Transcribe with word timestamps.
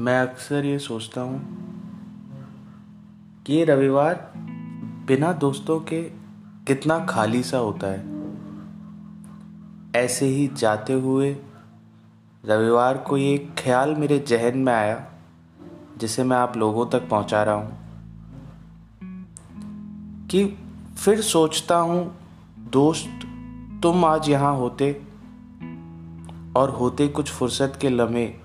मैं 0.00 0.20
अक्सर 0.20 0.64
ये 0.64 0.78
सोचता 0.78 1.20
हूँ 1.20 1.40
कि 3.46 3.64
रविवार 3.64 4.32
बिना 5.06 5.32
दोस्तों 5.32 5.80
के 5.80 6.02
कितना 6.66 7.06
खाली 7.06 7.42
सा 7.42 7.58
होता 7.58 7.86
है। 7.86 8.00
ऐसे 10.04 10.26
ही 10.26 10.48
जाते 10.48 10.92
हुए 10.92 11.36
रविवार 12.44 12.98
को 12.98 13.16
ये 13.16 13.52
ख्याल 13.58 13.94
मेरे 13.94 14.18
जहन 14.18 14.58
में 14.58 14.72
आया, 14.72 15.12
जिसे 15.96 16.24
मैं 16.24 16.36
आप 16.36 16.56
लोगों 16.56 16.86
तक 16.86 17.08
पहुँचा 17.08 17.42
रहा 17.42 17.54
हूँ 17.54 17.78
कि 20.26 20.58
फिर 21.04 21.20
सोचता 21.20 21.76
हूँ, 21.76 22.16
दोस्त, 22.58 23.26
तुम 23.82 24.04
आज 24.04 24.28
यहाँ 24.28 24.56
होते 24.56 25.02
और 26.56 26.70
होते 26.70 27.08
कुछ 27.08 27.30
फुर्सत 27.30 27.78
के 27.80 27.88
लम्हे 27.88 28.41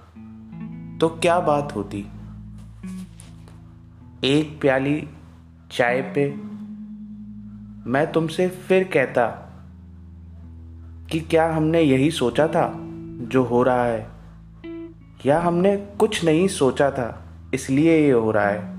तो 1.01 1.09
क्या 1.09 1.39
बात 1.39 1.75
होती? 1.75 2.05
एक 4.23 4.61
प्याली 4.61 5.07
चाय 5.71 6.01
पे 6.01 6.35
मैं 7.89 8.11
तुमसे 8.11 8.47
फिर 8.47 8.83
कहता 8.83 9.27
कि 11.11 11.19
क्या 11.19 11.53
हमने 11.53 11.81
यही 11.81 12.11
सोचा 12.11 12.47
था 12.47 12.73
जो 13.21 13.43
हो 13.43 13.63
रहा 13.63 13.83
है? 13.83 14.09
या 15.25 15.41
हमने 15.41 15.77
कुछ 15.77 16.25
नहीं 16.25 16.47
सोचा 16.47 16.91
था, 16.91 17.25
इसलिए 17.53 17.99
ये 17.99 18.11
हो 18.11 18.31
रहा 18.31 18.47
है? 18.47 18.77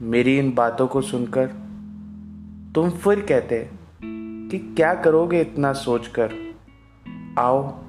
मेरी 0.00 0.38
इन 0.38 0.52
बातों 0.54 0.86
को 0.86 1.00
सुनकर 1.00 1.46
तुम 2.74 2.90
फिर 2.90 3.20
कहते 3.20 3.70
कि 4.50 4.58
क्या 4.58 4.94
करोगे 4.94 5.40
इतना 5.40 5.72
सोचकर? 5.72 6.32
आओ 7.38 7.82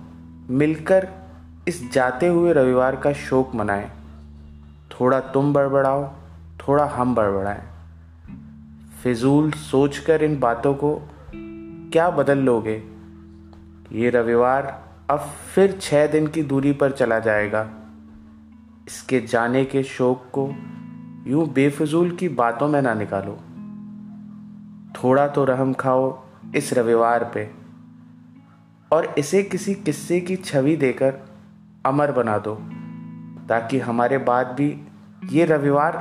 मिलकर 0.50 1.19
इस 1.70 1.92
जाते 1.92 2.28
हुए 2.28 2.54
रविवार 2.54 2.96
का 2.96 3.14
शोक 3.14 3.56
मनाएँ। 3.56 3.92
थोड़ा 4.92 5.20
तुम 5.20 5.54
बड़बड़ाओ, 5.54 6.14
थोड़ा 6.58 6.86
हम 6.86 7.16
बड़बड़ाएँ। 7.16 7.62
फिजूल 9.04 9.52
सोचकर 9.52 10.24
इन 10.24 10.40
बातों 10.40 10.74
को 10.74 11.02
क्या 11.92 12.10
बदल 12.10 12.38
लोगे? 12.38 12.84
ये 13.92 14.10
रविवार 14.10 14.84
अब 15.10 15.20
फिर 15.56 15.78
छः 15.82 16.12
दिन 16.12 16.28
की 16.28 16.44
दूरी 16.44 16.74
पर 16.74 16.92
चला 16.92 17.20
जाएगा। 17.20 17.70
इसके 18.88 19.20
जाने 19.20 19.66
के 19.66 19.84
शोक 19.84 20.26
को 20.38 20.56
यूँ 21.32 21.50
बेफजूल 21.50 22.12
की 22.12 22.30
बातों 22.30 22.68
में 22.68 22.82
ना 22.82 22.94
निकालो। 22.94 23.40
थोड़ा 25.04 25.28
तो 25.28 25.46
रहम 25.46 25.74
खाओ 25.74 26.24
इस 26.56 26.74
रविवार 26.74 27.32
पे। 27.34 27.52
और 28.92 29.16
इसे 29.18 29.44
किसी 29.44 29.76
किस्से 29.76 30.22
की 30.22 30.36
छवि 30.36 30.76
देकर 30.76 31.29
अमर 31.86 32.12
बना 32.12 32.38
दो, 32.38 32.56
ताकि 33.48 33.80
हमारे 33.80 34.18
बाद 34.18 34.48
भी 34.48 34.88
ये 35.26 35.46
रविवार 35.46 35.96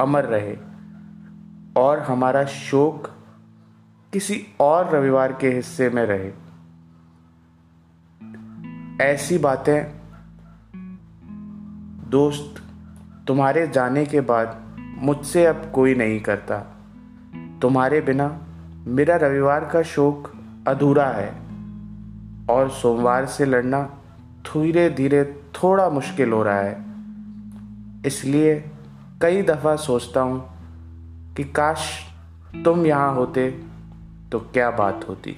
अमर 0.00 0.24
रहे 0.24 0.56
और 1.76 1.98
हमारा 1.98 2.44
शोक 2.44 3.10
किसी 4.12 4.46
और 4.60 4.90
रविवार 4.90 5.32
के 5.32 5.48
हिस्से 5.48 5.90
में 5.90 6.06
रहे। 6.06 6.32
ऐसी 9.04 9.38
बातें 9.38 9.98
दोस्त 12.10 12.62
तुम्हारे 13.28 13.68
जाने 13.68 14.06
के 14.06 14.20
बाद 14.20 14.76
मुझसे 14.98 15.46
अब 15.46 15.72
कोई 15.74 15.94
नहीं 15.94 16.20
करता। 16.20 16.58
तुम्हारे 17.62 18.00
बिना 18.00 18.40
मेरा 18.86 19.16
रविवार 19.16 19.64
का 19.64 19.82
शोक 19.82 20.32
अधूरा 20.68 21.06
है 21.06 21.30
और 22.50 22.70
सोमवार 22.70 23.26
से 23.26 23.44
लड़ना 23.44 23.97
धीरे 24.48 24.90
धीरे 24.90 25.24
थोड़ा 25.54 25.88
मुश्किल 25.90 26.32
हो 26.32 26.42
रहा 26.42 26.60
है। 26.60 26.84
इसलिए 28.06 28.64
कई 29.22 29.42
दफ़ा 29.42 29.76
सोचता 29.76 30.20
हूँ 30.20 30.40
कि 31.34 31.44
काश 31.44 31.98
तुम 32.64 32.86
यहाँ 32.86 33.14
होते 33.14 33.50
तो 34.32 34.40
क्या 34.40 34.70
बात 34.70 35.06
होती। 35.08 35.36